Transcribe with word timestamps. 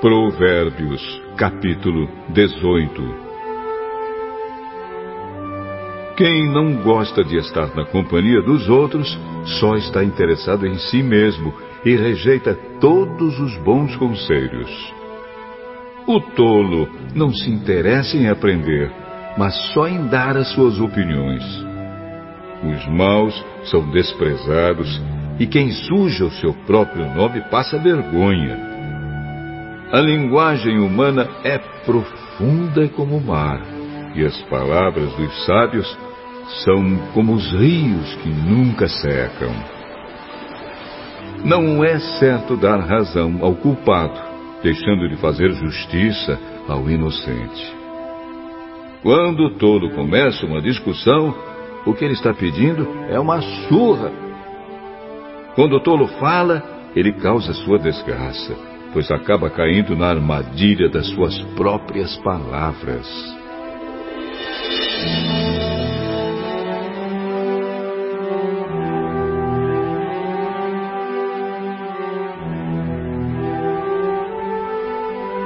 Provérbios, 0.00 1.22
capítulo 1.36 2.08
18 2.28 3.02
Quem 6.16 6.52
não 6.52 6.74
gosta 6.82 7.24
de 7.24 7.38
estar 7.38 7.74
na 7.74 7.86
companhia 7.86 8.42
dos 8.42 8.68
outros 8.68 9.18
só 9.58 9.76
está 9.76 10.04
interessado 10.04 10.66
em 10.66 10.76
si 10.76 11.02
mesmo 11.02 11.54
e 11.84 11.96
rejeita 11.96 12.54
todos 12.80 13.40
os 13.40 13.56
bons 13.58 13.96
conselhos. 13.96 14.94
O 16.06 16.20
tolo 16.20 16.88
não 17.14 17.32
se 17.32 17.50
interessa 17.50 18.16
em 18.16 18.28
aprender, 18.28 18.92
mas 19.38 19.54
só 19.72 19.88
em 19.88 20.06
dar 20.06 20.36
as 20.36 20.48
suas 20.52 20.78
opiniões. 20.78 21.42
Os 22.62 22.86
maus 22.88 23.42
são 23.64 23.90
desprezados 23.90 25.00
e 25.38 25.46
quem 25.46 25.70
suja 25.72 26.24
o 26.24 26.30
seu 26.30 26.54
próprio 26.66 27.06
nome 27.14 27.40
passa 27.50 27.78
vergonha. 27.78 28.58
A 29.92 30.00
linguagem 30.00 30.78
humana 30.78 31.28
é 31.42 31.58
profunda 31.58 32.88
como 32.88 33.16
o 33.16 33.24
mar, 33.24 33.60
e 34.14 34.24
as 34.24 34.40
palavras 34.42 35.12
dos 35.14 35.44
sábios 35.44 35.98
são 36.64 36.98
como 37.12 37.34
os 37.34 37.52
rios 37.52 38.14
que 38.16 38.28
nunca 38.28 38.88
secam. 38.88 39.52
Não 41.44 41.84
é 41.84 41.98
certo 41.98 42.56
dar 42.56 42.78
razão 42.78 43.38
ao 43.42 43.54
culpado, 43.54 44.18
deixando 44.62 45.08
de 45.08 45.16
fazer 45.16 45.52
justiça 45.52 46.38
ao 46.66 46.88
inocente. 46.88 47.74
Quando 49.02 49.44
o 49.44 49.50
tolo 49.58 49.90
começa 49.90 50.46
uma 50.46 50.62
discussão, 50.62 51.34
o 51.84 51.92
que 51.92 52.04
ele 52.04 52.14
está 52.14 52.32
pedindo 52.32 52.88
é 53.10 53.20
uma 53.20 53.42
surra. 53.68 54.10
Quando 55.54 55.76
o 55.76 55.80
tolo 55.80 56.06
fala, 56.18 56.62
ele 56.94 57.12
causa 57.12 57.52
sua 57.52 57.78
desgraça 57.78 58.74
pois 58.94 59.10
acaba 59.10 59.50
caindo 59.50 59.96
na 59.96 60.06
armadilha 60.06 60.88
das 60.88 61.08
suas 61.08 61.36
próprias 61.56 62.16
palavras. 62.18 63.04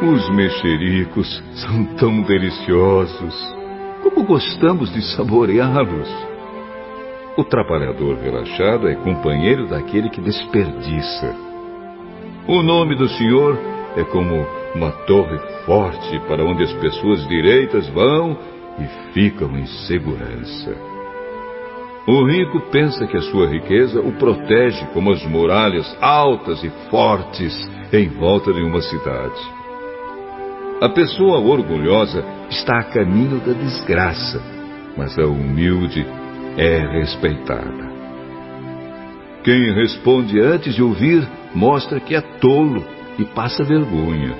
Os 0.03 0.31
mexericos 0.37 1.43
são 1.55 1.85
tão 1.97 2.23
deliciosos. 2.23 3.35
Como 4.03 4.25
gostamos 4.25 4.93
de 4.93 5.01
saboreá-los. 5.17 6.28
O 7.39 7.45
trabalhador 7.45 8.17
relaxado 8.17 8.89
é 8.89 8.97
companheiro 8.97 9.69
daquele 9.69 10.11
que 10.11 10.21
desperdiça. 10.21 11.37
O 12.49 12.65
nome 12.65 12.97
do 12.97 13.09
Senhor 13.11 13.57
é 13.97 14.03
como 14.03 14.45
uma 14.75 14.91
torre 15.07 15.39
forte 15.65 16.19
para 16.27 16.45
onde 16.45 16.65
as 16.65 16.73
pessoas 16.73 17.25
direitas 17.29 17.89
vão 17.91 18.37
e 18.81 19.13
ficam 19.13 19.57
em 19.57 19.65
segurança. 19.87 20.77
O 22.09 22.25
rico 22.27 22.59
pensa 22.73 23.07
que 23.07 23.17
a 23.17 23.23
sua 23.23 23.47
riqueza 23.47 24.01
o 24.01 24.11
protege 24.15 24.85
como 24.93 25.13
as 25.13 25.25
muralhas 25.25 25.97
altas 26.01 26.65
e 26.65 26.71
fortes 26.91 27.55
em 27.93 28.09
volta 28.09 28.53
de 28.53 28.63
uma 28.65 28.81
cidade. 28.81 29.41
A 30.81 30.89
pessoa 30.89 31.39
orgulhosa 31.39 32.25
está 32.51 32.81
a 32.81 32.85
caminho 32.85 33.39
da 33.39 33.53
desgraça, 33.53 34.43
mas 34.97 35.17
a 35.17 35.25
humilde 35.25 36.05
é 36.59 36.79
respeitada. 36.81 37.89
Quem 39.45 39.73
responde 39.73 40.41
antes 40.41 40.75
de 40.75 40.83
ouvir 40.83 41.27
mostra 41.55 42.01
que 42.01 42.17
é 42.17 42.21
tolo 42.21 42.85
e 43.17 43.25
passa 43.25 43.63
vergonha. 43.63 44.35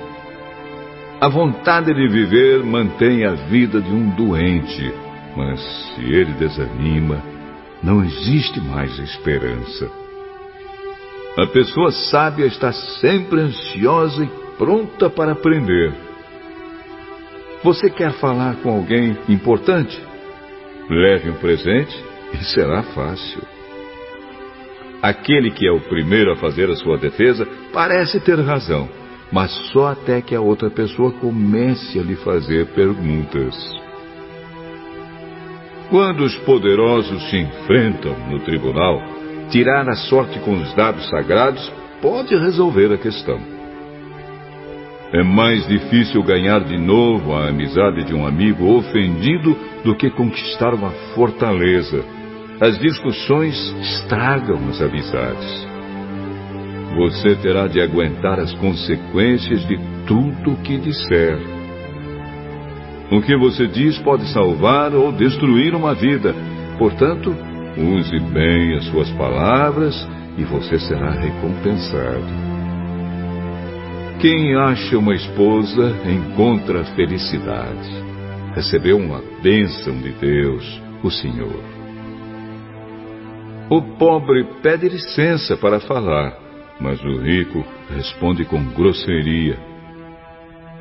A 1.21 1.29
vontade 1.29 1.93
de 1.93 2.07
viver 2.09 2.61
mantém 2.63 3.25
a 3.25 3.33
vida 3.33 3.81
de 3.81 3.89
um 3.89 4.09
doente, 4.09 4.93
mas 5.35 5.61
se 5.61 6.01
ele 6.01 6.33
desanima, 6.33 7.23
não 7.81 8.03
existe 8.03 8.59
mais 8.59 8.99
esperança. 8.99 9.89
A 11.37 11.47
pessoa 11.47 11.91
sábia 11.91 12.45
está 12.45 12.73
sempre 12.73 13.39
ansiosa 13.39 14.23
e 14.23 14.29
pronta 14.57 15.09
para 15.09 15.31
aprender. 15.31 15.93
Você 17.63 17.89
quer 17.89 18.11
falar 18.13 18.57
com 18.57 18.71
alguém 18.71 19.17
importante? 19.29 20.01
Leve 20.89 21.29
um 21.29 21.35
presente 21.35 22.08
e 22.33 22.43
será 22.43 22.83
fácil. 22.83 23.41
Aquele 25.01 25.51
que 25.51 25.65
é 25.65 25.71
o 25.71 25.79
primeiro 25.79 26.33
a 26.33 26.35
fazer 26.35 26.69
a 26.69 26.75
sua 26.75 26.97
defesa 26.97 27.47
parece 27.71 28.19
ter 28.19 28.39
razão, 28.39 28.89
mas 29.31 29.51
só 29.71 29.87
até 29.87 30.21
que 30.21 30.35
a 30.35 30.41
outra 30.41 30.69
pessoa 30.69 31.11
comece 31.13 31.97
a 31.97 32.03
lhe 32.03 32.15
fazer 32.17 32.65
perguntas. 32.67 33.55
Quando 35.89 36.23
os 36.23 36.35
poderosos 36.39 37.29
se 37.29 37.37
enfrentam 37.37 38.15
no 38.29 38.39
tribunal, 38.41 39.01
tirar 39.49 39.87
a 39.89 39.95
sorte 39.95 40.37
com 40.39 40.53
os 40.53 40.73
dados 40.75 41.09
sagrados 41.09 41.71
pode 42.01 42.35
resolver 42.35 42.93
a 42.93 42.97
questão. 42.97 43.39
É 45.11 45.23
mais 45.23 45.65
difícil 45.67 46.21
ganhar 46.21 46.59
de 46.65 46.77
novo 46.77 47.33
a 47.33 47.47
amizade 47.47 48.03
de 48.03 48.13
um 48.13 48.27
amigo 48.27 48.65
ofendido 48.75 49.57
do 49.83 49.95
que 49.95 50.11
conquistar 50.11 50.73
uma 50.73 50.91
fortaleza 51.15 52.03
as 52.61 52.77
discussões 52.77 53.55
estragam 53.81 54.59
as 54.69 54.81
amizades. 54.81 55.67
Você 56.97 57.35
terá 57.35 57.67
de 57.67 57.79
aguentar 57.79 58.39
as 58.39 58.53
consequências 58.55 59.65
de 59.65 59.77
tudo 60.05 60.51
o 60.51 60.57
que 60.57 60.77
disser. 60.77 61.37
O 63.11 63.21
que 63.21 63.35
você 63.37 63.65
diz 63.65 63.97
pode 63.99 64.25
salvar 64.33 64.93
ou 64.93 65.11
destruir 65.11 65.73
uma 65.73 65.93
vida. 65.93 66.35
Portanto, 66.77 67.33
use 67.77 68.19
bem 68.31 68.75
as 68.75 68.85
suas 68.85 69.09
palavras 69.11 69.95
e 70.37 70.43
você 70.43 70.77
será 70.79 71.11
recompensado. 71.11 72.49
Quem 74.19 74.53
acha 74.55 74.97
uma 74.97 75.15
esposa 75.15 75.95
encontra 76.05 76.83
felicidade. 76.95 77.89
Recebeu 78.53 78.97
uma 78.97 79.21
bênção 79.41 79.97
de 80.01 80.11
Deus, 80.11 80.81
o 81.01 81.09
Senhor. 81.09 81.78
O 83.69 83.81
pobre 83.81 84.45
pede 84.63 84.89
licença 84.89 85.55
para 85.55 85.79
falar, 85.79 86.33
mas 86.79 87.03
o 87.03 87.17
rico 87.19 87.63
responde 87.93 88.43
com 88.43 88.63
grosseria. 88.73 89.59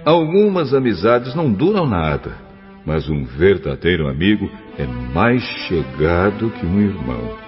Algumas 0.07 0.73
amizades 0.73 1.35
não 1.35 1.53
duram 1.53 1.87
nada, 1.87 2.35
mas 2.87 3.07
um 3.11 3.25
verdadeiro 3.25 4.09
amigo 4.09 4.51
é 4.79 4.87
mais 4.87 5.43
chegado 5.43 6.51
que 6.51 6.65
um 6.65 6.81
irmão. 6.81 7.48